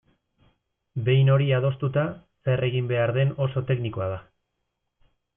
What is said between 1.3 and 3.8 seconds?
hori adostuta, zer egin behar den oso